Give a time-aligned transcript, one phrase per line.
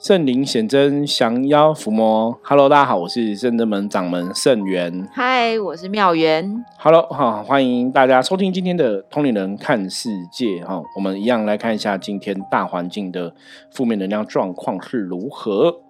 [0.00, 2.40] 圣灵显真，降妖伏魔。
[2.42, 5.06] Hello，大家好，我是圣真门掌门圣元。
[5.12, 6.64] 嗨，我是妙元。
[6.78, 10.64] Hello，哈，欢迎大家收听今天的通灵人看世界。
[10.64, 13.34] 哈，我们一样来看一下今天大环境的
[13.70, 15.82] 负面能量状况是如何。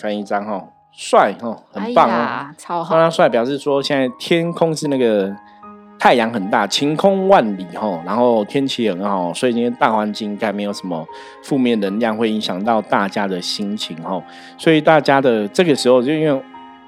[0.00, 3.08] 翻一张哈，帅哈，很棒啊，超好。
[3.08, 5.36] 帅，表示说现在天空是那个。
[6.04, 11.02] 太阳很大，晴空万里吼，然后天气很好，所以今天大环境应该没有什么
[11.42, 14.22] 负面能量会影响到大家的心情吼，
[14.58, 16.42] 所以大家的这个时候就因为。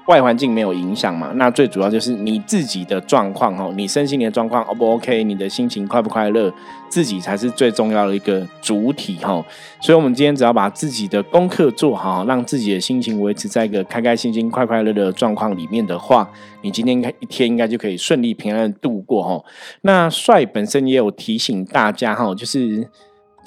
[0.07, 1.31] 外环境没有影响嘛？
[1.35, 5.23] 那最主要就是你自己的状况哦，你身心的状况 O 不 OK？
[5.23, 6.51] 你的心情快不快乐？
[6.89, 9.43] 自己才是最重要的一个主体哈。
[9.81, 19.43] 所以，我们今天只要把自己的功课做好，让自己的心情维持在一个开开心心、快快乐乐的状况里面的话，你今天应该一天应该就可以顺利平安度过哈。
[19.81, 22.89] 那帅本身也有提醒大家哈，就是。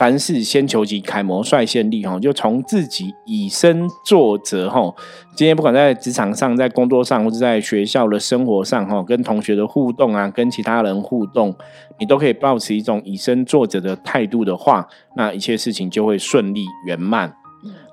[0.01, 4.95] 凡事先求己，楷模率先立哈，就从自己以身作则哈。
[5.37, 11.55] 今天不管在职场上、在工作上，或者在学校的生活上哈，跟同学的互动啊，跟其他人互动，
[11.99, 17.35] 你都可以保持一种以身作则的态度的话，那一切事情就会顺利圆满。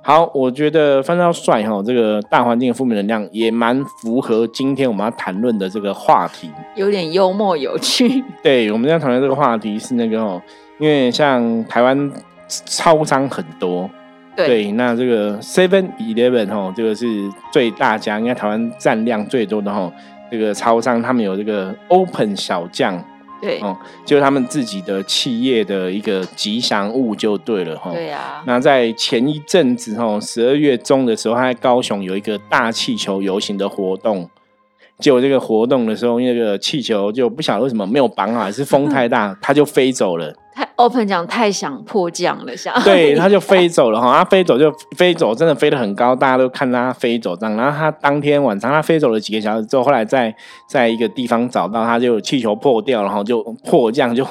[0.02, 8.23] 好，我觉得翻到帅哈，这个大环境的负面能量也蛮符合今天我们要谈论的这个话题，有点幽默有趣。
[8.42, 10.42] 对，我们要谈论这个话题是那个哦。
[10.80, 12.11] 因为像台湾
[12.66, 13.89] 超商很多，
[14.36, 19.92] 对，那这个 Seven Eleven 哈，这个是最大家，应该台湾占量最多的哈。
[20.30, 23.03] 这个超商他们有这个 Open 小将，
[23.42, 27.92] 对，哦，就是他们自己的企业的一个吉祥物就对了哈。
[27.94, 28.44] 对呀。
[28.45, 34.30] 那在前一阵子哈，十二月中的时候，他在高雄有一个大气球游行的活动。
[35.00, 40.33] 结果这个活动的时候，那个气球就不晓得为什么没有绑好，还是风太大， 它就飞走了。
[40.58, 44.17] 太 open 讲太想迫降了，想对，他就飞走了哈。
[44.17, 47.55] 他飞走就飞走，真的飞得很高，大家都看他飞走这样。
[47.55, 50.36] 然后他当天晚上，他飞走了几个小时之后，后来在
[50.67, 54.26] 在一个地方找到他，就气球破掉，然后就 迫降就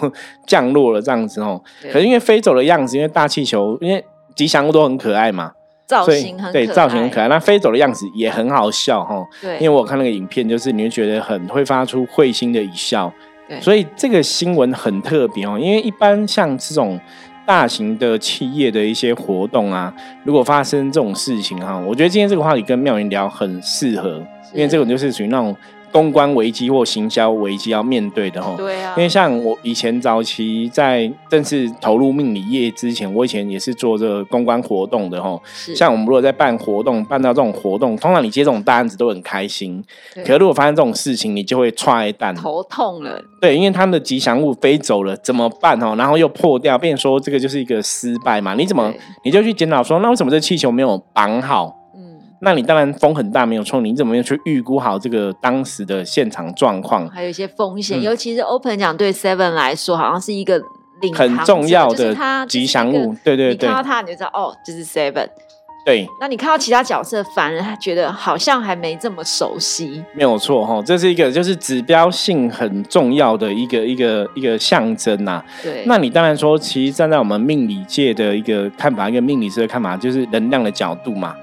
[0.49, 1.62] 降落了这样子哦。
[1.93, 5.53] 可是因为飞走的样子，因为大气球，因为吉祥物都很可爱嘛。
[5.87, 7.29] 造型很对，造型很可爱。
[7.29, 9.25] 那飞走的样子也很好笑哈。
[9.41, 13.12] 对，因为我看那个影片，就是你会觉得很会发出会心的一笑。
[13.49, 15.59] 对，所以这个新闻很特别哦。
[15.59, 17.01] 因为一般像这种
[17.47, 19.93] 大型的企业的一些活动啊，
[20.25, 25.56] 如果发生这种事情哈，我觉得今天这个话题跟妙云聊很适合，因为这种就是属于那种。
[25.97, 35.41] 公关危机或行销危机要面对的哈，对啊，因为像我以前早期在正式投入命理业之前，我以前也是做这个公关活动的哈。
[35.75, 39.83] 像我们如果在办活动，办到这种活动，通常你接这种大案子都很开心。
[40.17, 43.19] 可是如果发生这种事情，你就会踹蛋，头痛了。
[43.41, 45.95] 对，因为他们的吉祥物飞走了，怎么办哦？
[45.97, 48.53] 然后又破掉，变说这个就是一个失败嘛？
[48.53, 48.93] 你怎么
[49.25, 51.75] 你就去检讨说，那为什么这气球没有绑好？
[52.47, 57.09] 那你当然风很大没有错，你怎么样去预估好这个当时的现场状况？
[57.09, 60.62] 还有一些风险，尤其是 Open 讲对 Seven 来说，好像是一个
[61.12, 62.15] 很重要的
[62.47, 63.17] 吉祥物。
[63.25, 65.27] 对对对，看到它你就知道哦，这是 Seven。
[65.85, 70.05] 对，那你看到其他角色，反而觉得好像还没这么熟悉。
[70.15, 75.43] 没有错哈，这是一个就是指标性很重要的一个一个一个象征呐。
[75.65, 81.35] 对，那你当然说，其实站在我们命理界的一个看法，一个命理师的看法，就是能量的角度嘛。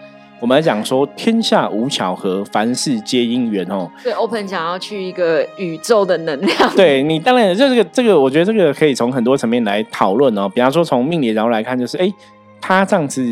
[0.44, 3.90] 我们来讲说，天下无巧合，凡事皆因缘哦。
[4.04, 6.76] 对，Open 想要去一个宇宙的能量。
[6.76, 10.50] 对你，当然就这个这个，我觉得这个可以从很多层面来讨论哦。
[10.54, 12.12] 比方说，从命理然后来看，就是哎，
[12.60, 13.26] 他这样子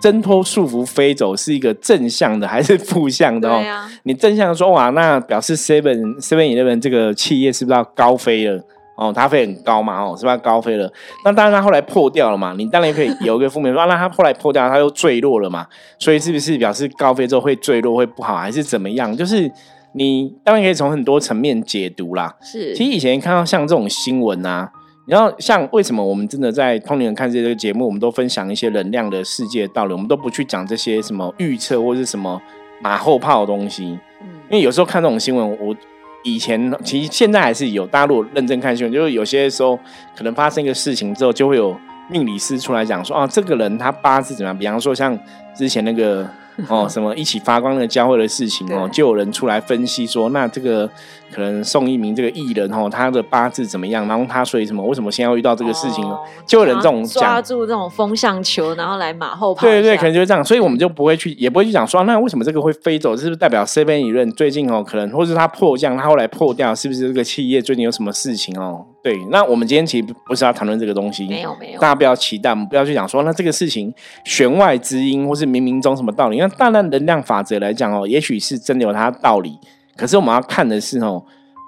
[0.00, 3.60] 挣脱束缚飞走，是一个正向的还是负向的哦？
[4.04, 8.64] 你正向说哇，那表示 Seven Seven Eleven 这个企业是不是要高飞了？
[9.02, 10.90] 哦，它飞很高嘛，哦，是不是高飞了？
[11.24, 12.54] 那当然，它后来破掉了嘛。
[12.56, 15.66] 你当然可以 有一个负面说，那它后来破掉，它又坠落了嘛。
[15.98, 19.16] 所以是不是表示高飞之后会坠落会不好，还是怎么样？
[19.16, 19.50] 就是
[19.94, 22.34] 你当然可以从很多层面解读啦。
[22.40, 24.70] 是，其实以前看到像这种新闻啊，
[25.06, 32.40] 然后像为什么我们真的在通灵人看这个节目，我们都分享一些能量的世界道理，我们都不去讲这些什么预测或是什么
[32.80, 33.98] 马后炮的东西。
[34.20, 35.74] 嗯，因为有时候看这种新闻，我。
[36.24, 39.78] 以前其实现在还是有，大陆认真看新闻，就是有些时候
[40.16, 41.76] 可能发生一个事情之后，就会有
[42.08, 44.56] 命理师出来讲说啊，这个人他八字怎么样？
[44.56, 45.18] 比方说像
[45.54, 46.28] 之前那个
[46.68, 50.88] 哦，什么一起发光的教会的事情哦，就有人出来分析说，那这个
[51.32, 54.06] 可能宋一鸣这个艺人哦，他的八字怎么样？
[54.06, 54.84] 然后他所以什么？
[54.86, 56.04] 为什么现在要遇到这个事情？
[56.46, 59.62] 就有人这种抓住这种风向球，然后来马后炮。
[59.62, 63.16] 对对，可能就是这样，所以我们就不会去，也不会去讲说，那为什么这个会飞走？
[63.16, 68.84] 是不是代表 C 边理论最近哦，可能或是它破降，它后来破掉，是不是这个企业最近有什么事情哦？
[69.02, 73.92] 对，那我们今天其实不是要谈论这个东西，没有没有，大家不要期待，我们不要去讲说，那这个事情
[74.24, 76.41] 弦外之音，或是冥冥中什么道理？
[76.42, 79.56] 那大量能量法则来讲哦，也许是真的有它的道理。
[79.96, 81.22] 可是我们要看的是哦，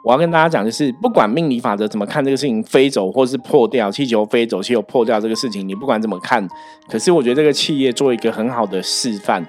[0.04, 6.46] 我要跟大家讲，就是不管命理法则怎么看这个事情飞走，或是破掉气球飞走，气球破掉这个事情，你不管怎么看，
[6.88, 9.46] 可是我觉得这个企业做一个很好的示范。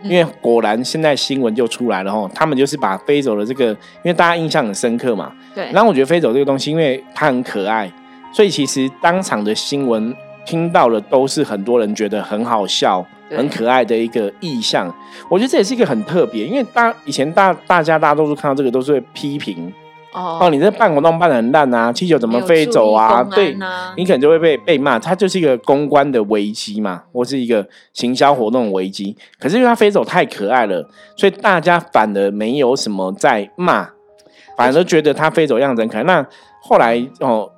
[0.00, 5.32] 因为果然现在新闻就出来了吼，他们就是把飞走的这个，因为大家印象很深刻嘛。
[5.56, 5.68] 对。
[5.72, 7.90] 然后我觉得飞走这个东西，因为它很可爱，
[8.32, 10.14] 所以其实当场的新闻
[10.46, 14.92] 听到的都是很多人觉得很好笑、很可爱的一个意象。
[15.28, 19.72] 我觉得这也是一个很特别，因为大以前大大家大多数看到这个都是会批评。
[20.10, 23.22] 哦，你这办活动办的很烂啊，气球怎么飞走啊？
[23.24, 23.54] 对，
[23.94, 24.98] 你可能就会被被骂。
[24.98, 29.14] 它就是一个公关的危机嘛，或是一个行销活动危机。
[29.38, 33.90] 可是因为它飞走太可爱了，所以大家反而没有什么在骂，
[34.56, 36.02] 反而都觉得它飞走样子很可爱。
[36.02, 36.26] 那
[36.62, 37.48] 后来哦，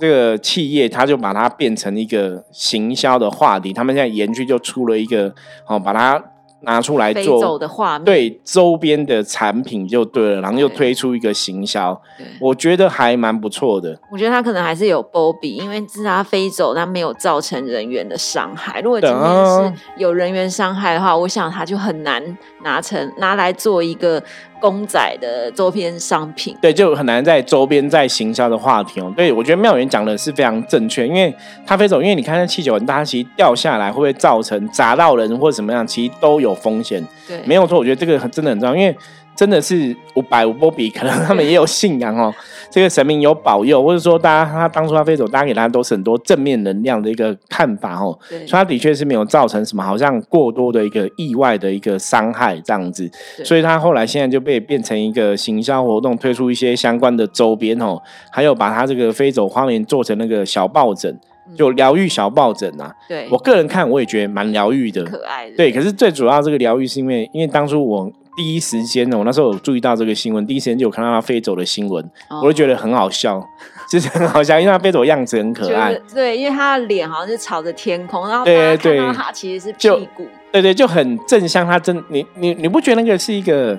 [0.00, 5.34] 这个企业他就把它变成一个行销的话题，他们现在研究就出了一个
[5.66, 6.22] 哦，把它。
[6.62, 7.58] 拿出来做
[8.04, 11.98] 对周边的产品就对了，然后又推出一个行销，
[12.38, 13.98] 我觉得还蛮不错的。
[14.12, 18.82] 我觉得他可能还是有波比，因为是他飞走，它没有造成人员的伤害。
[18.82, 22.22] 如果今天是有人员伤害的话，我想他就很难
[22.62, 24.22] 拿成拿来做一个。
[24.60, 29.10] 公仔的周边商品，对，就很难在周边在行销的话题哦。
[29.16, 31.34] 对，我觉得妙元讲的是非常正确，因为
[31.64, 37.02] 它飞走，因为你看那气球很大，它其实掉下来会不会造成砸到人或者怎么样，其实都有风险。
[37.26, 38.94] 对，没有错，我觉得这个真的很重要，因为。
[39.40, 42.30] 真的是五百五波比，可能他们也有信仰哦。
[42.70, 48.12] 这个神明有保佑，或者说大家他当初他飞走，大家给他都是很多正面能量的一个看法哦。
[48.28, 53.10] 所以他的确是没有造成什么好像过多的一个意外的一个伤害这样子。
[53.42, 57.98] 所以他后来现在就被变成一个行销活动，推出一些相关的周边哦，
[58.30, 61.18] 还有把他这个飞走花园做成那个小抱枕，
[61.56, 62.94] 就疗愈小抱枕啊。
[63.08, 65.56] 对我个人看，我也觉得蛮疗愈的，可爱的。
[65.56, 68.12] 对，可是最主要这个疗愈是因为，因为当初我。
[68.40, 72.02] 第一时间呢，我那时候有注意到这个新闻，第一时间就有看到他飞走的新闻，
[72.42, 73.38] 我就觉得很好笑，
[73.92, 75.94] 就是很好笑，因为他飞走样子很可爱。
[76.14, 80.26] 对，因为他的脸好像是朝着天空，然后大家看到它其实是屁股。
[80.50, 83.78] 对对，就很正向，他真你你你不觉得那个是一个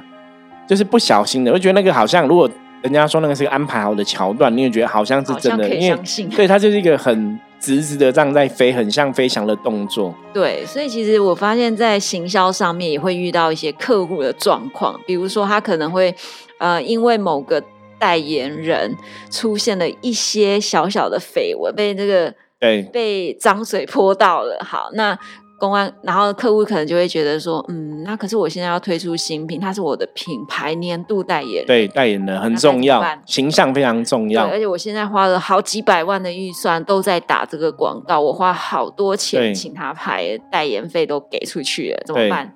[0.67, 1.51] 就是不小心的？
[1.51, 2.47] 我觉得那个好像如果
[2.83, 5.99] 人家说那个是个安排好的桥段，你也觉得好像是真的，因为
[6.35, 7.39] 对他就是一个很。
[7.61, 10.13] 直直的这样在飞，很像飞翔的动作。
[10.33, 16.13] 对，所以其实我发现，在行销上面也会遇到一些客户的状况，比如说他可能会
[16.57, 17.63] 呃，因为某个
[17.99, 18.97] 代言人
[19.29, 24.57] 出现了一些小小的绯闻，被这个对被脏水泼到了。
[24.65, 25.17] 好，那。
[25.61, 34.47] 公安，然后客户可能就会觉得说，嗯，那可是我现在要推出新品，它是我的品牌年度代言人，对，代言人很重要，形象非常重要。
[34.47, 42.51] 而且我现在花了好几百万的预算都在打这个广告，我花好多钱请他拍代言费都给出去了，怎么办？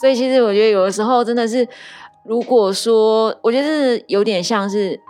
[0.00, 1.64] 所以其实我觉得有的时候真的是，
[2.24, 5.00] 如果说我觉得是有点像是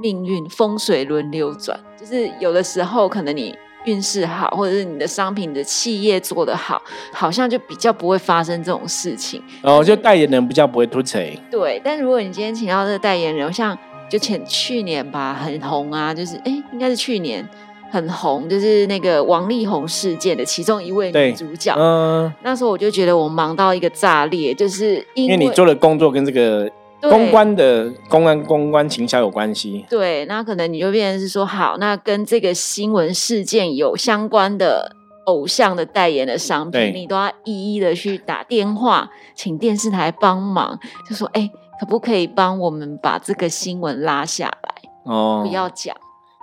[0.00, 3.52] 命运风水轮流转，就是有的时候可能你。
[3.84, 6.82] 运势好，或者是你的商品的企业做得好，
[7.12, 9.42] 好像就比较不会发生这种事情。
[9.62, 11.38] 哦，就代言人比较不会突锤。
[11.50, 13.76] 对，但如果你今天请到这个代言人，像
[14.08, 17.48] 就前去年吧，很红啊，就是哎，应该是去年
[17.90, 21.74] 很红，就是那个王力宏事件的其中一位女主角。
[21.78, 26.70] 嗯，那时候我就觉得我忙到一个炸裂，就是因为你做的工作跟这个。
[27.10, 34.94] 公关的公关公关情销有关系，对，那可能你就变成是说，好，那跟这个新闻事件有相关的
[35.26, 44.74] 偶像的代言的商品，你都要一一的去打电话，请电视台帮忙，就说，哎，可不可以帮我们把这个新闻拉下来？
[45.04, 45.94] 哦，不要讲。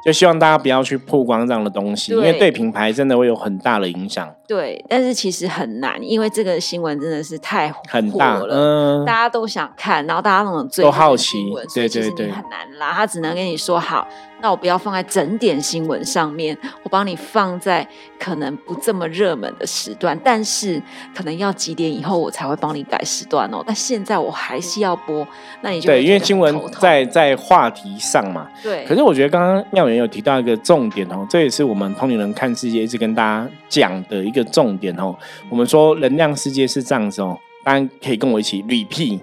[0.04, 4.28] 就希望大家不要去曝光这样的东西，因为对品牌真的会有很大的影响。
[4.52, 11.38] 对，但是其实很难，因为这个新闻真的是太很大了，大家都想看，然后大家那种都好奇，
[11.74, 12.92] 对对对，很难啦。
[12.92, 14.06] 他只能跟你说好。
[14.44, 17.88] 那我不要放在整点新闻上面，我帮你放在
[18.20, 20.82] 可能不这么热门的时段，但是
[21.16, 23.64] 可能要几点以后我才会帮你改时段哦。
[23.64, 25.28] 但现在我还是要播，
[25.62, 28.48] 那你就对，因为新闻在在话题上嘛。
[28.64, 28.84] 对。
[28.86, 35.16] 可是我觉得刚刚妙元有提到一个重点哦，这也是我们通灵人看世界一直跟大家讲的一个重点哦。
[35.50, 39.20] 我们说能量世界是这样子哦，当然可以跟我一起 repeat，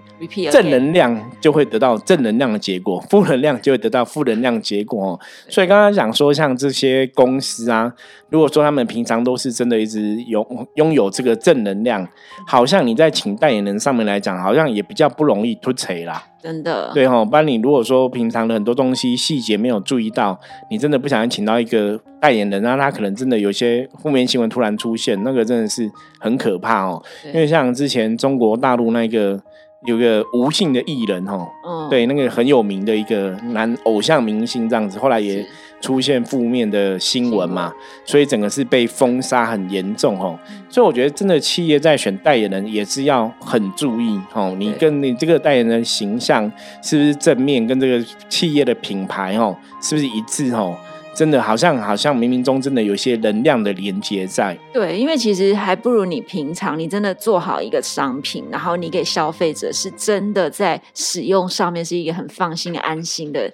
[0.51, 5.19] 正能量就会得到正能量的结果，负能量就会得到负能量结果。
[5.49, 7.93] 所以刚刚讲说，像这些公司啊，
[8.31, 12.07] 如果说他们平常都是真的一直拥拥有这个正能量，
[12.47, 16.25] 好像你在请代言人上面来讲，好像也比较不容易突锤啦。
[16.42, 20.38] 真的，对哈，不然你如果说平常的很多东西细节没有注意到，
[20.71, 27.02] 你真的不小心请到一个代言人，那他可能真的有些负面新闻突然出现，那个真的是很可怕哦。
[27.26, 29.40] 因为像之前中国大陆那个。
[29.87, 31.49] 有个吴姓的艺人哈，
[31.88, 35.47] 对，那个很有名的一个男偶像明星这样子，后来也
[35.81, 37.73] 出现负面的新闻嘛，
[38.05, 40.39] 所以整个是被封杀很严重哦。
[40.69, 46.51] 所以我觉得真的企业在选代言人也是要很注意哦，你跟你这个代言人形象
[46.83, 50.77] 是不是正面，跟这个企业的品牌哦是不是一致哦。
[51.15, 54.57] 真的好像好像冥冥中真的有一些能量的连接在。
[54.73, 63.53] 对，因为其实还不如你平常你真的做好一个商品，然后你给消费者是真的在使用上面是一个很放心、安心的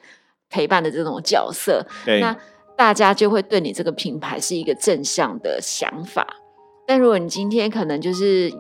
[0.51, 1.85] 陪伴的这种角色。
[2.05, 2.37] 对，那
[2.77, 6.27] 大家就会对你这个品牌是一个正向的想法。
[6.87, 8.53] 但如果你今天可能就是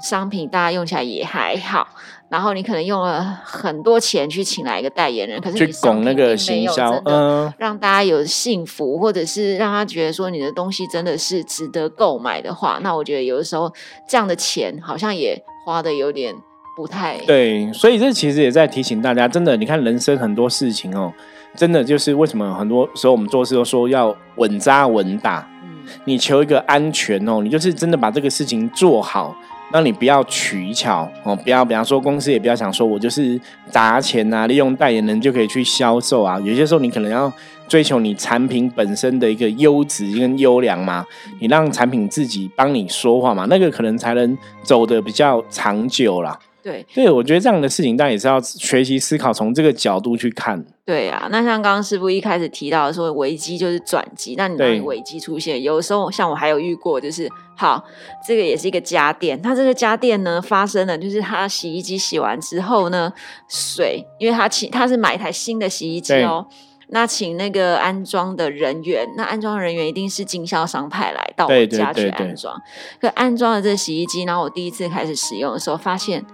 [0.00, 1.88] 商品，大家用起来也还好。
[2.28, 13.70] 然后你可能用了很多钱去请来一个代言人，可是你拱那个行销，嗯，让大家有幸福，或者是让他觉得说你的东西真的是值得购买的话，那我觉得有的时候
[14.08, 16.34] 这样的钱好像也花的有点
[16.74, 17.70] 不太对。
[17.74, 21.12] 所以这其实也在提醒大家，真的，你看人生很多事情哦，
[21.54, 25.68] 真的就是为什么很多时候我们做事都说要稳扎稳打，嗯，
[26.04, 29.36] 你求一个安全哦，你就是真的把这个事情做好。
[29.74, 33.40] 那你不要取巧哦，不要比方说公司也不要想说我就是
[33.70, 36.38] 砸钱啊，利用代言人就可以去销售啊。
[36.40, 37.32] 有些时候你可能要
[37.66, 41.06] 追求你产品本身的一个优质跟优良嘛，
[41.40, 46.38] 你让产品自己帮你说话嘛，那个可能才能走的比较长久啦。
[46.62, 50.64] 对，对，我觉得这样的事情，但也是要学习思考，从这个角度去看。
[50.84, 54.34] 对啊，那像刚刚师傅一开始提到的说，危机就是转机。
[54.36, 57.84] 那你当危机出现，有时候像我还有遇过，就是好，
[58.26, 63.12] 这个也是一个家电，它这个家电呢发生了，就是它洗衣机洗完之后呢，
[63.48, 66.46] 水，因为它请他是买一台新的洗衣机哦，
[66.88, 72.60] 那请那个安装的人员，那安装人员一定是经销商派来到我家去安装。
[73.00, 76.24] 可安装了这洗衣机，然后我第一次开始使用的时候，发现。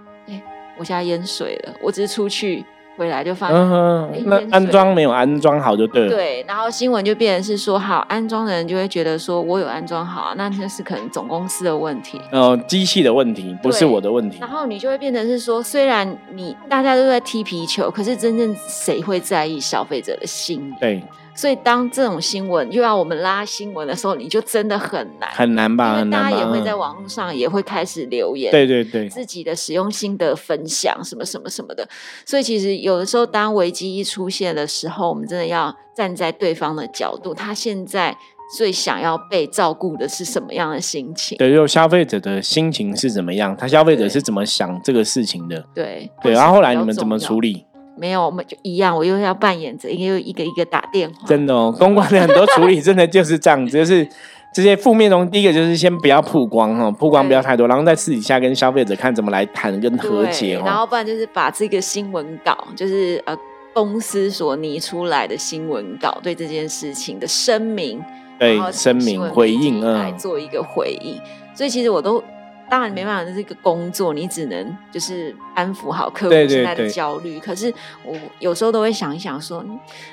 [0.79, 2.65] 我家淹水了，我只是出去
[2.97, 3.57] 回来就发现，
[4.25, 6.09] 那安装没有安装好就对了。
[6.09, 14.37] 对，然后新闻就变成是说，好安装的人就会觉得说我有安装好啊，那就是可能总公司的问题，呃，机器的问题，不是我的问题。
[14.39, 20.73] 然后你就会变成是说，虽然你大家都在踢皮球，可是真正谁会在意消费者的心？
[20.79, 21.03] 对。
[21.39, 25.97] 所以，当这种新闻又要我们拉新闻的时候，你就真的很难，很难吧？
[25.97, 31.87] 因为大家也会在网络上也会开始留言，对对对，自己的使用心得分享什么什么什么的。
[32.25, 38.17] 所以，其实有的时候，当危机一出现的时候，我们真的要站在对方的角度，他现在
[38.57, 41.37] 最想要被照顾的是什么样的心情？
[41.37, 43.55] 对，就消费者的心情是怎么样？
[43.55, 45.63] 他消费者是怎么想这个事情的？
[45.73, 47.65] 对对，然后后来你们怎么处理？
[47.99, 51.27] 没有，我们就一样，我又要扮演着，又一个一个打电话。
[51.27, 54.07] 真的哦，公关的很多处理真的就是这样子，就是
[54.53, 63.37] 这些负面中，第一个就是先不要曝光哈，曝光不要太多，然后在私底下跟消费者看怎么来谈跟和解然后不然就是把这个新闻稿，就是呃
[63.73, 68.01] 公司所拟出来的新闻稿，对这件事情的声明，
[68.39, 71.19] 对声明回应来做一个回应。
[71.53, 72.23] 所以其实我都。
[72.69, 77.39] 当然没办法，这是一个工作，你只能就是安抚好客户现在的焦虑。
[77.39, 77.73] 可是
[78.05, 79.65] 我有时候都会想一想，说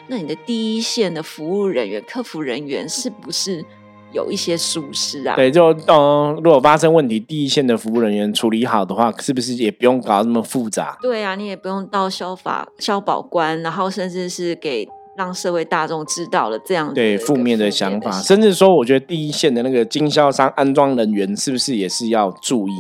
[0.08, 3.64] 那你的第一线的服务人员、客服人员是不是
[4.12, 5.36] 有一些疏失啊？
[5.36, 10.96] 对，就嗯，如果发生问题，第一线的服务人员处理好的话，是不是也不用搞那么复杂？
[11.02, 14.88] 对啊，你也不用到消法消保官，然后甚至是给。
[15.16, 22.72] 让社会大众知道了这样对负面的想法，甚至说，我觉得第一线的那个经销商、安装人员是不是也是要注意？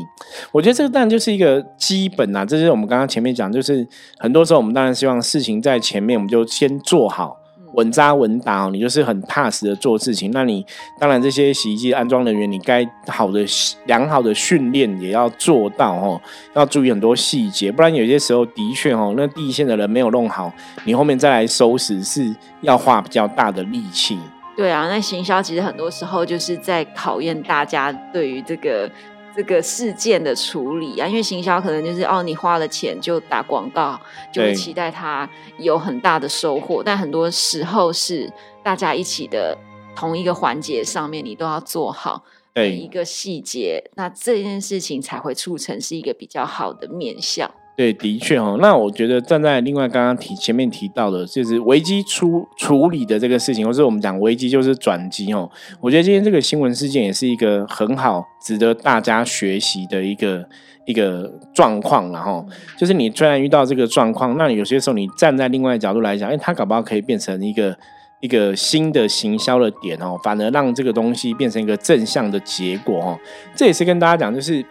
[0.52, 3.86] 我觉得这个当然就是一个基本啊，这是我们刚刚前面讲，就是
[4.18, 7.38] 很多时候我们当然希望事情在前面，我们就先做好。
[7.76, 10.30] 稳扎稳打哦，你就是很踏实的做事情。
[10.32, 10.64] 那你
[10.98, 13.44] 当然这些洗衣机安装人员，你该好的
[13.86, 16.20] 良好的训练也要做到哦，
[16.54, 20.52] 要注意很多细节，不然有些时候的确哦，那第一线的人没有弄好，
[20.84, 24.18] 你后面再来收拾是要花比较大的力气。
[24.56, 28.90] 对啊，那行销其实很多时候就是在考验大家对于这个。
[29.36, 34.00] 这个事件的处理啊，因为行销可能就是哦，你花了钱就打广告，
[34.32, 35.28] 就会期待它
[35.58, 36.82] 有很大的收获。
[36.82, 38.32] 但很多时候是
[38.64, 39.56] 大家一起的
[39.94, 42.24] 同一个环节上面，你都要做好，
[42.54, 47.50] 每一个细节，那这件事情才会促成是一个比较好的面相。
[47.76, 48.56] 对，的确哦。
[48.58, 55.50] 那我觉得站在另外刚刚提前面提到的，就是危机处处理的这个事情，或是我们讲危机就是转机哦。
[55.82, 60.48] 我觉得今天这个新闻事件也是一个很好、值得大家学习的一个
[60.86, 62.10] 一个状况。
[62.10, 62.46] 然后，
[62.78, 67.76] 就是你虽然遇到这个状况，那有些时候你站在另外角度来讲，哎，它搞不好可以变成一个
[68.20, 73.18] 一个新的行销的点哦，反而让这个东西变成一个正向的结果哦。
[73.54, 74.64] 这也是跟大家讲，就是。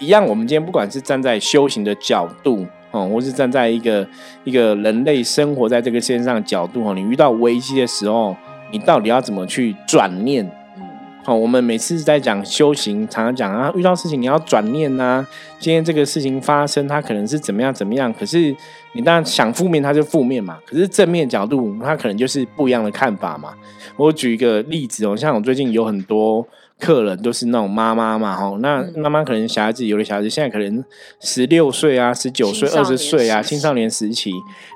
[0.00, 4.06] 一样，我们今天不管是站在修行的角度，哦，或是站在一个
[4.42, 8.36] 一个人类生活在这个世界上的角度，哦，你遇到危机的时候，
[8.70, 10.44] 你到底要怎么去转念？
[10.76, 10.82] 嗯，
[11.26, 15.26] 哦，我们每次在讲修行，常常讲啊，遇到事情你要转念呐。
[15.58, 18.54] 今天这个事情发生，它可能是怎么样怎么样，可是
[18.92, 20.58] 你当然想负面，它就负面嘛。
[20.66, 23.54] 可是正面角度，它可能就是不一样的看法嘛。
[23.96, 26.46] 我举一个例子哦，像我最近有很多。
[26.78, 30.84] 客人都是那种妈妈嘛，吼，那妈妈可能小孩子有的小孩子现在可能
[31.20, 34.32] 十六岁啊、十九岁、二十岁啊，青少年时期。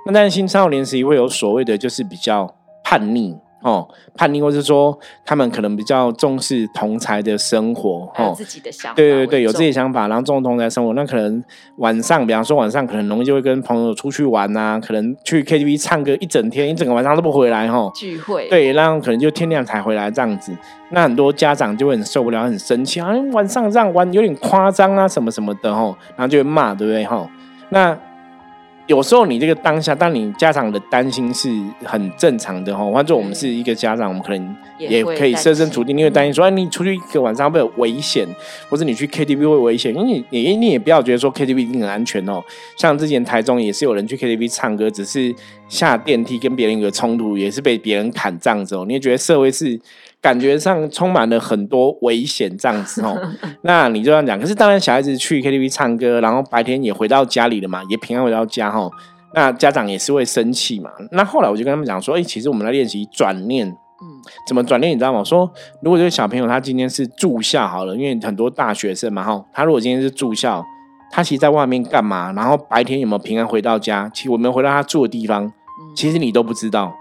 [0.07, 3.37] 那但是青少年时期会有所谓的，就是比较叛逆。
[3.69, 11.45] 哦，叛逆，或是说他们可能比较重视同才的生活，哦，自己的想法，对对对，有自己的想法，然后重视同才生活，那可能
[11.77, 20.53] 晚上，比方说晚上可能容易就会跟朋友出去玩呐，可能去 KTV 唱歌一整天，一整个晚上都不回来，哈，聚会，对，然后可能就天亮才回来这样子，
[20.91, 27.29] 那很多家长就会很受不了，很生气啊，晚上这样玩有点夸张啊，什么什么的，吼，然后就会骂，对不对，吼，
[27.69, 27.99] 那。
[28.89, 31.51] 有时候你这个当下，当你家长的担心是
[31.85, 32.83] 很正常的哈。
[32.91, 38.27] 换做我们是一个家长，我们可能也可以设身处地，你会担心说，哎，你出去一个晚上会有危险，
[38.71, 42.43] 或者你去 KTV 会危险，因为你你你也不要觉得说 KTV 一定很安全哦。
[42.79, 45.35] 像之前台中也是有人去 KTV 唱歌，只是
[45.69, 48.87] 下电梯跟别人有个冲突，也是被别人砍这样子哦。
[48.89, 49.79] 你也觉得社会是？
[50.21, 53.17] 感觉上充满了很多危险这样子哦，
[53.63, 54.39] 那你就这样讲。
[54.39, 58.91] 可是当然，小孩子去 KTV 唱歌，然后白天也回到家里了嘛，也平安回到家哈。
[59.35, 60.91] 那家长也是会生气嘛。
[61.13, 64.07] 那后来我就跟他们讲说，哎，其实我们来练习转念，嗯，
[64.47, 64.93] 怎么转念？
[64.93, 65.23] 你知道吗？
[65.23, 65.49] 说
[65.83, 70.65] 如果这个小朋友他今天是住校好了，因为很多大学生嘛哈，他如果今天是住校，
[71.13, 72.33] 他其实在外面干嘛？
[72.33, 74.11] 然后白天有没有平安回到家？
[74.13, 75.53] 其实我们回到他住的地方，
[75.95, 76.93] 其实你都不知道。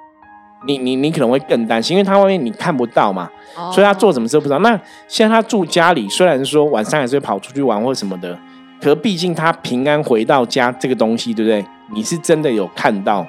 [0.66, 3.30] 你你你可能会更担心，因为他外面你看不到嘛，
[3.72, 4.60] 所以他做什么事不知道。
[4.60, 8.38] 那现在他住家里，虽然说晚上还是会跑出去玩或什么的，
[8.82, 11.64] 可毕竟他平安回到家这个东西，对不对？
[11.94, 13.26] 你是真的有看到，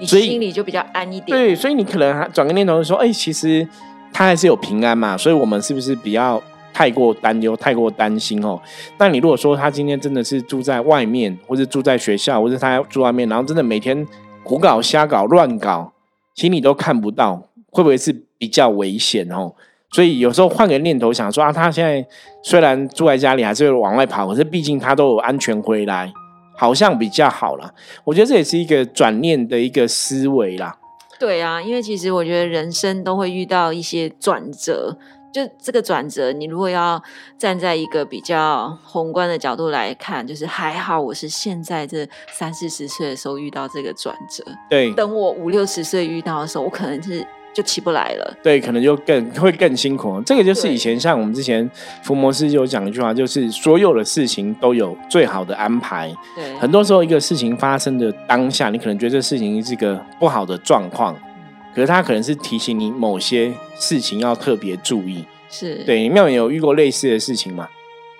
[0.00, 1.36] 所以心里就比较安一点。
[1.36, 3.66] 对，所以你可能转个念头说，哎，其实
[4.12, 5.16] 他还是有平安嘛。
[5.16, 8.58] 所以我们是不是比较太过担忧、太过担心哦？
[8.96, 14.06] 那你如果说他今天真的是住在外面，或者住在学校，或者他住外面，然后真的每天
[14.42, 15.91] 胡搞、瞎搞、乱搞。
[16.34, 19.52] 其实你都看不到，会不会是比较危险哦？
[19.90, 22.06] 所以有时候换个念头想说啊，他现在
[22.42, 26.12] 虽然住在家里，还是会往外跑，可是毕竟他都有安全回来，
[26.56, 27.74] 好像比较好了。
[28.04, 30.78] 我觉得这也是一个转念的一个思维啦。
[31.18, 34.96] 对啊，因为其实我觉得人生都会遇到一些转折。
[35.32, 37.02] 就这个转折，你如果要
[37.38, 44.44] 站在一个比较宏观的角度来看，就是还好我是现在这三四十岁的时候遇到这个转折。
[44.68, 48.36] 对，等我五六十岁遇到的时候，我可能是就起不来了。
[48.42, 50.20] 对，可能就更会更辛苦。
[50.20, 51.68] 这个就是以前像我们之前
[52.02, 56.14] 福摩斯有讲一句话，就是所有的事情都有最好的安排。
[56.36, 61.16] 对，很多时候一个事情发生的当下，你可能觉得这事情是一个不好的状况。
[61.74, 66.08] 可是他可能是提醒你某些事情要特别注意，是对。
[66.08, 67.68] 妙远有遇过类似的事情吗？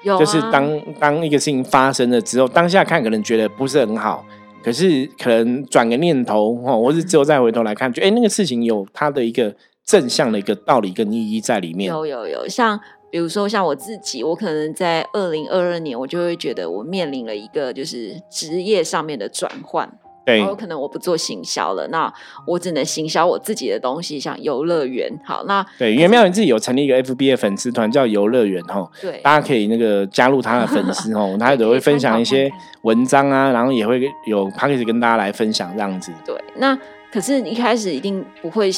[0.03, 4.25] 有，就是当当一个事情发生了之后，当下看可能觉得不是很好，
[4.62, 11.88] 可是可能转个念头哦，或是之后再回头来看，觉得哎，那个事情有它的一个正向的一个道理跟意义在里面。
[11.88, 19.88] 有有有，像比如说像我自己，我可能在二零二二年，我就会觉得我面临了一个就是职业上面的转换。
[20.25, 22.13] 然后可能我不做行销了，那
[22.47, 25.11] 我只能行销我自己的东西，像游乐园。
[25.25, 28.89] 好，那对，袁妙云自己有成立一个 FB 的粉丝团，叫游乐园哈。
[29.01, 32.49] 对，大家可以那个加入他的粉丝哦， 他都会分享一些
[32.83, 36.13] 文章啊，然后也会有他可以跟大家来分享这样子。
[36.25, 36.79] 对，那
[37.13, 38.71] 可是一开始一定不会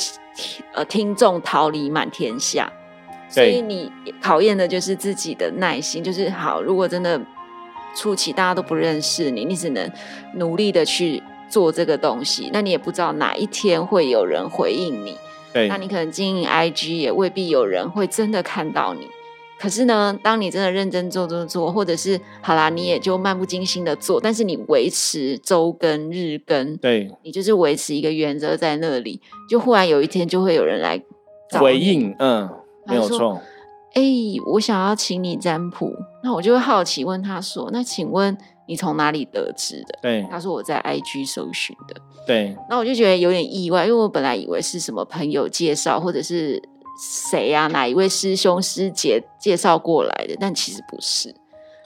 [0.73, 2.73] 呃听众逃离满天下，
[3.29, 7.21] 所以你考验的就是自己的耐心，就是好，如果真的
[7.95, 9.91] 初期大家都不认识你，你只能
[10.37, 11.23] 努力的去。
[11.49, 15.17] 做这个东西，那你也不知道哪一天会有人回应你。
[15.53, 19.07] 对，那你可能经营 IG 也未必有人会真的看到你。
[19.57, 31.01] 可是呢，当你真的认真做做做，或者是好啦，你也就漫不经心的做，但是你维持周更、日更，对，你就是维持一个原则在那里，就忽然有一天就会有人来
[31.53, 32.51] 回应，嗯，
[32.87, 33.41] 没有错。
[33.95, 34.03] 哎，
[34.47, 41.97] 我想要请你占卜。”那我就会好奇问他说：“那请问你从哪里得知的？”对，他说：“我在 IG 搜寻的。”
[42.27, 46.63] 对，那我就觉得有点意外，因为我本来以为是什么朋友介绍，或者是
[47.31, 51.35] 谁呀，哪一位师兄师姐介绍过来的，但其实不是。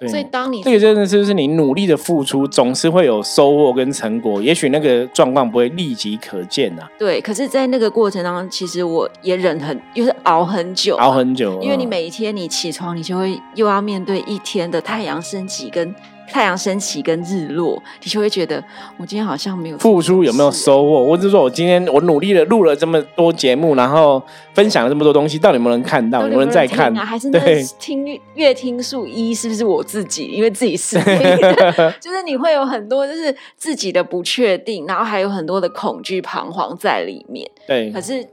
[0.09, 4.41] 所以，当你这个真的是不是你努力的付出，总是会有收获跟成果。
[4.41, 6.87] 也许那个状况不会立即可见呐。
[6.97, 11.61] 对，可是，在那个过程当中，其实我也忍很，就是熬很久，熬很久。
[11.61, 15.93] 因为你每一天你起床，你就会又要面对一天的太阳升起跟。
[16.31, 18.63] 太阳升起跟日落，你就会觉得
[18.97, 21.07] 我今天好像没有付出，有没有收获？
[21.07, 24.23] 或者说我今天我努力的录了这么多节目，然后
[24.55, 26.23] 分享了这么多东西，到底有没有人看到？
[26.23, 26.95] 有没有人在看？
[26.95, 27.39] 还是那
[27.79, 30.27] 听乐听数一是不是我自己？
[30.27, 30.99] 因为自己是
[32.01, 37.49] 就是你会有很多就是自己的不确定，然后还有很多的恐惧、彷徨在里面。
[37.67, 38.27] 对，可是。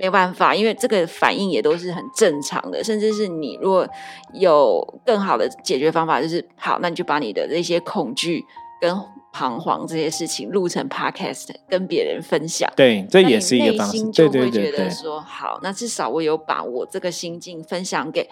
[0.00, 3.86] 没有办法，因为这个反应也都是很正常的，甚至是你如果
[4.32, 8.42] 有更好的解决方法，就是好，那你就把你的这些恐惧
[8.80, 8.98] 跟
[9.30, 12.72] 彷徨这些事情录成 podcast，跟别人分享。
[12.74, 14.02] 对，这也是一个方式。
[14.12, 14.88] 对对对对。
[14.88, 18.26] 说好，那至少我有把我这个心境分享给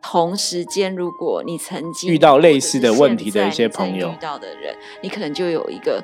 [0.00, 6.02] 同时间，如果你曾经遇到类似的问题的一些朋友遇到的人，你可能就有一个。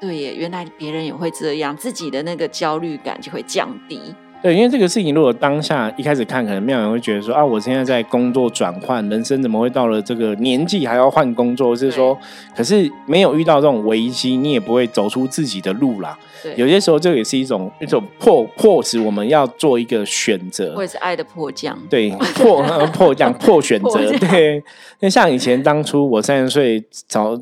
[0.00, 4.00] 对耶，原来别人也会这样，自己的那个焦虑感就会降低。
[4.42, 11.74] 对，因为这个事情，如果当下一开始看，可能妙人会觉得说啊，我现在在工作转换，人生怎么会到了这个年纪还要换工作？
[11.74, 12.16] 是说，
[12.54, 16.16] 可是没有遇到这种危机，你也不会走出自己的路啦。
[16.42, 21.76] 对，有些时候这也是一种一种迫迫使我们要做一个选择，或者是爱的迫降。
[21.88, 24.12] 对， 迫迫降迫选择。
[24.18, 24.62] 对，
[25.00, 27.40] 那像以前当初我三十岁找。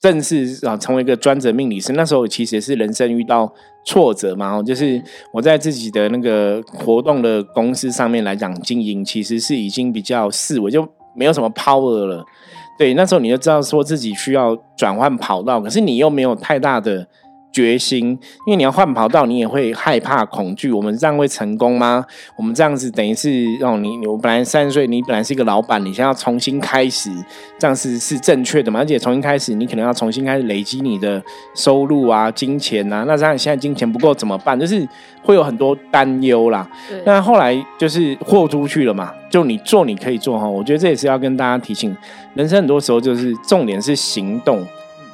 [0.00, 1.92] 正式啊，成为一个专职命理师。
[1.92, 3.52] 那时候其实是人生遇到
[3.84, 12.24] 挫折嘛，哦就是我在自己的那个活动的公司上面来讲经营，其实是已经比较四维，就没有什么 power 了。
[12.78, 17.06] 对，那时候你就知道说自己需要转换跑道，可是你又没有太大的。
[17.52, 18.08] 决心，
[18.46, 20.70] 因为你要换跑道，你也会害怕、恐惧。
[20.70, 22.04] 我们这样会成功吗？
[22.36, 27.10] 我们这样子等于是让你，我本来三十岁，你本来是一个老板，你现在要重新开始，
[27.58, 28.80] 这样是是正确的吗？
[28.80, 31.22] 而且重新开始，你可能要重新开始累积你的
[31.54, 33.04] 收入啊、金钱啊。
[33.06, 34.58] 那这样现在金钱不够怎么办？
[34.58, 34.86] 就是
[35.22, 36.68] 会有很多担忧啦。
[37.04, 40.48] 那后来就是豁出去了嘛，就你做你可以做哈。
[40.48, 41.96] 我觉得这也是要跟大家提醒，
[42.34, 44.64] 人生很多时候就是重点是行动。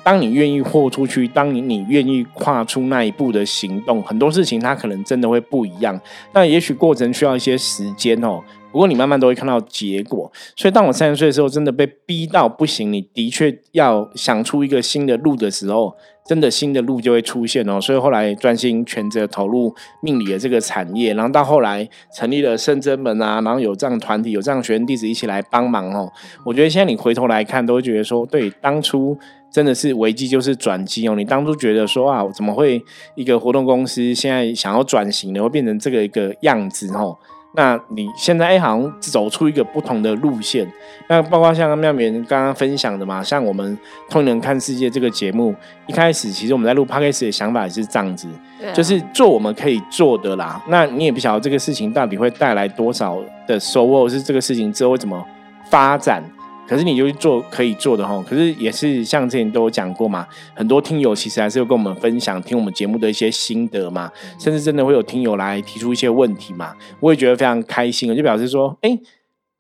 [0.07, 6.01] 当你愿意豁出去，当你你愿意跨出那一步的行动，很多事情它可能真的会不一样。
[6.33, 8.41] 那也许过程需要一些时间哦，
[8.71, 10.31] 不过你慢慢都会看到结果。
[10.55, 15.97] 所以当我三十岁的时候，真的被逼到不行，你的确要想出一个新的路的时候。
[16.29, 26.13] 真的新的路就会出现哦，所以后来专心全责投入命理的这个产业，然后到后来成立了圣真门啊，然后有这样团体，有这样学员弟子一起来帮忙哦。
[26.45, 29.17] 我觉得现在你回头来看，都会觉得说，对，当初
[29.51, 31.15] 真的是危机就是转机哦。
[31.15, 32.83] 你当初觉得说啊，怎么会
[33.15, 37.17] 一个活动公司现在想要转型的，会变成这个一个样子哦？
[37.55, 40.71] 那你现在哎，好像走出一个不同的路线。
[41.09, 43.75] 那包括像妙棉刚刚分享的嘛，像我们
[44.11, 45.55] 《通人看世界》这个节目，
[45.87, 48.29] 一开始其实我们在录 podcast 的想法也是这样子，
[48.75, 50.63] 就是做我们可以做的啦。
[50.69, 55.25] 那你也不晓得这个事情到底会带来多少的收获，是这个事情之后会怎么
[55.71, 56.23] 发展。
[56.69, 68.99] 可是你就去做可以做的哈，可是也是像之前都有讲过嘛，很多听友其实还是有跟我们分享听我们节目的一些心得嘛，甚至真的会有听友来提出一些问题嘛，我也觉得非常开心，就表示说，哎，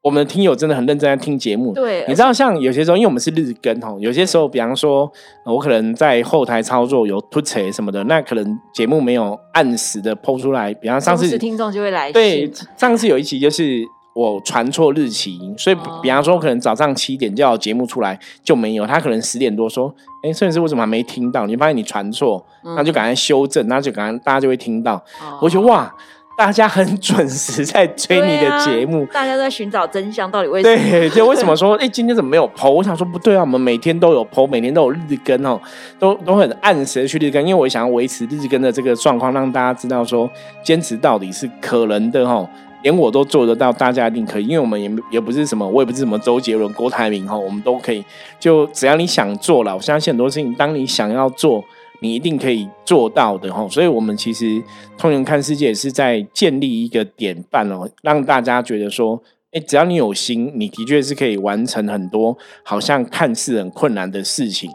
[0.02, 1.72] 我们的听友真的很认真在听节目。
[1.72, 5.10] 对，你知道像有些时候，因为我们是日更哈，有些时候，比方说
[5.44, 13.84] 我可能在后台操作有突扯什么的，那可能节目没有按时的抛出来，比方上次听众就会来，对， 上次有一期就是。
[14.16, 21.46] 我传错日期，所以比方说，可能早上七点就要节目出来就没有，他可能十点多说，哎，摄影师为什么还没听到？
[21.46, 25.04] 你发现你传错，那就赶快修正，那就赶快大家就会听到。
[25.42, 25.94] 我觉得哇，
[26.38, 30.76] 大家很准时在追你的节目，大家都在寻找真相，到底为什么？
[30.90, 32.70] 对，就为什么说，哎，今天怎么没有剖？
[32.70, 35.60] 我想说不对啊，我们每天都有剖，每天都有日更哦，
[35.98, 40.30] 都都很按时的去日更，因为我想要维持日更的这个状况，让大家知道说，
[40.62, 42.48] 坚持到底是可能的哈。
[42.86, 48.04] 连我都做得到，大家一定可以，因为我们也也不是什么，我也不是什么周杰伦、郭台铭哈，我们都可以。
[48.38, 51.64] 就只要你想做了，我相信很多事情，当你想要做，
[52.00, 53.66] 你一定可以做到的哈。
[53.68, 54.62] 所以，我们其实
[54.96, 59.20] 通人看世界是在建立一个典范哦，让大家觉得说，
[59.50, 64.70] 哎，只要你有心，你的确是可以完成很多好像看似很困难的事情。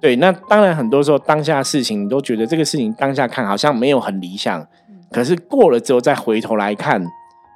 [0.00, 4.66] 对，那当然很多时候当下事情，你都觉得这个事情当下看好像没有很理想，
[5.12, 7.06] 可是过了之后再回头来看。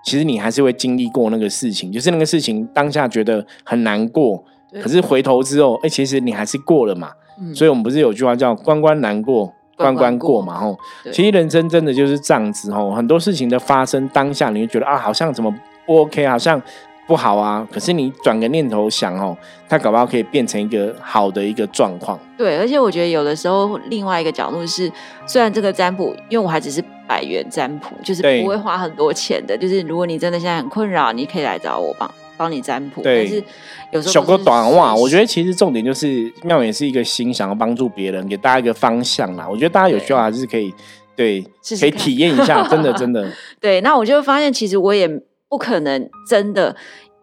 [0.04, 4.42] 其实你还是会经历过那个事情，就是那个事情当下觉得很难过，
[4.82, 7.10] 可是回头之后，哎，其实你还是过了嘛。
[7.54, 10.58] 所以，我们不是有句话叫“关关难过关关过”嘛？
[10.58, 10.78] 吼，
[11.10, 12.90] 其实人生真的就是这样子吼。
[12.90, 15.50] 很多事情的发生当下，你会觉得啊，好像怎么
[15.86, 16.60] 不 OK，好像
[17.06, 17.66] 不好啊。
[17.72, 19.34] 可是你转个念头想哦，
[19.70, 22.18] 它搞不好可以变成一个好的一个状况。
[22.36, 24.92] 对，而且我觉得有的时候另外一个角度是，
[25.26, 29.59] 虽然这个占卜，因为我还只是百元占卜，就是不会花很多钱的。
[29.59, 33.03] 就是如果你真的现在很困扰，你可以来找我帮帮你占卜。
[33.03, 33.42] 但是
[33.90, 39.44] 有时候小哥短话，我觉得其实重点就是妙也是一个心，想要帮助别人，给大家一个方向啦。
[39.51, 40.73] 我觉得大家有需要还是可以
[41.16, 41.44] 对，
[41.81, 43.29] 可以体验一下，真的真的。
[43.61, 45.09] 对，那我就发现其实我也
[45.49, 46.77] 不可能真的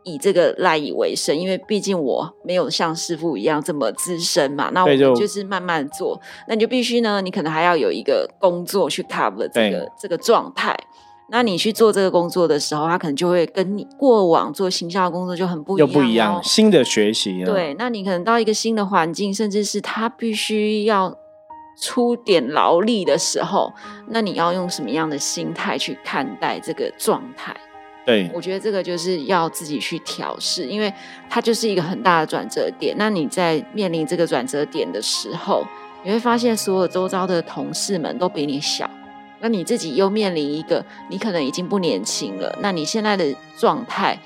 [0.07, 4.71] 以这个赖以为生，因为毕竟我没有像师傅一样这么资深嘛。
[4.73, 10.75] 那我们就是慢慢做，那你就必须呢，你可能还要有一个工作去 cover 这个这个状态。
[11.29, 17.43] 那你去做这个工作的时候，他可能就会跟你过往做行销工作就很不一样，又不一样，新的学习。
[17.43, 21.13] 对，那你可能到一个新的环境，甚至是他必须要
[21.81, 23.73] 出点劳力的时候，
[24.07, 27.53] 那你要用什么样的心态去看待这个状态？
[28.07, 30.91] 对，我觉得这个就是要自己去调试，因为
[31.29, 32.95] 它就是一个很大的转折点。
[32.97, 35.65] 那你在面临这个转折点的时候，
[36.05, 38.89] 你会发现所有周遭的同事们都比你小。
[39.41, 42.57] 那你自己又面临一个，你可能已经不年轻了。
[42.61, 44.17] 那你现在的状态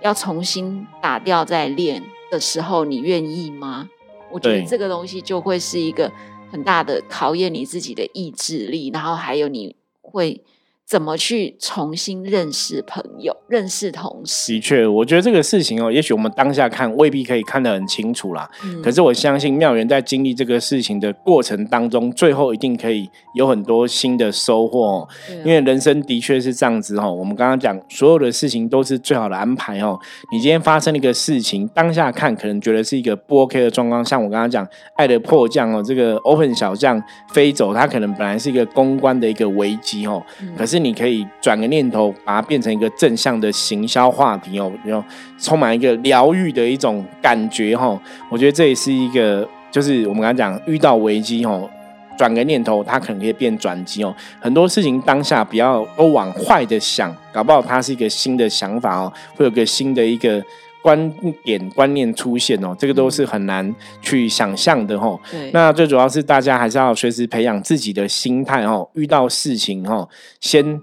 [0.00, 3.88] 要重新打掉再练的时候，你愿意吗？
[4.30, 6.12] 我觉得这个东西就会是一个
[6.52, 10.40] 很大的考验你自己的意志力，然后还有你会。
[10.86, 14.52] 怎么去重新认识朋友、认识同事？
[14.52, 18.48] 的确，我觉得这个事情哦，也许我们当下看未必可以看得很清楚啦。
[18.62, 18.82] 嗯。
[18.82, 24.86] 可是我相信妙元在经历这个事情的过程当中，最后一定可以有很多新的收获。
[24.86, 25.08] 哦。
[25.42, 27.10] 因为人生的确是这样子哦。
[27.10, 29.98] 我们刚刚讲，所有的事情都是最好的安排哦。
[30.30, 40.22] 你今天发生了一个事情，当下看可能觉得是一个不 OK 的状况，像我刚刚讲爱的迫降哦，这个 open 小将飞走，它可能本来是一个公关的一个危机哦。
[40.54, 40.73] 可是。
[40.74, 45.06] 是你可以转个念头，把它变成一个正向的行销话题哦，然后
[45.38, 47.96] 充满一个疗愈的一种感觉哈。
[48.28, 51.70] 我觉得这也是一个，就是我们刚刚讲遇到危机哦，
[52.18, 54.12] 转个念头，它可能可以变转机哦。
[54.40, 60.42] 很多事情当下不要都往坏的想，搞不好它是一个新的想法哦，会有个新的一个。
[60.84, 61.10] 观
[61.42, 65.18] 点观念出现哦，这个都是很难去想象的哦。
[65.50, 68.86] 那最主要是大家还是要随时培养自己的心态哦。
[68.92, 70.06] 遇到事情哦，
[70.40, 70.78] 先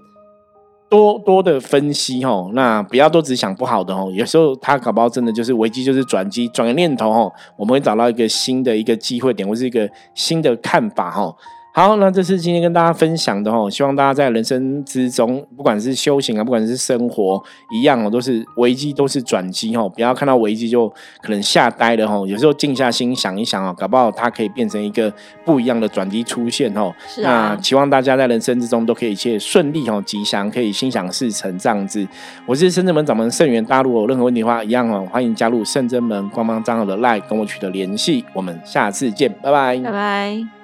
[0.88, 2.50] 多多的分析哦。
[2.52, 4.10] 那不要都只想不好的哦。
[4.12, 11.32] 有时候他搞不好真的就是危机，就是转机，转个念头哦，我们会找到一个新的一个机会点，或是一个新的看法哈。
[11.74, 19.88] 好，那这是今天跟大家分享的哦，希望大家在人生之中，不管是修行啊，不管是生活，一样哦，都是危机，都是转机哦。
[19.88, 20.86] 不要看到危机就
[21.22, 22.26] 可能吓呆了哦。
[22.28, 25.10] 有时候静下心想一想哦，搞不好它可以变成一个
[25.46, 26.92] 不一样的转机出现哦。
[27.08, 27.54] 是啊。
[27.56, 32.06] 那希望大家在人生之中都可以一切顺利哦，吉祥，可以心想事成这样子。
[32.44, 38.26] 我是深圳门掌门圣元，大家如果有任何问题的话，一样哦，欢迎加入圣真门官方账号的 LINE 跟我取得联系。
[38.34, 40.61] 我们下次见，拜拜，拜拜。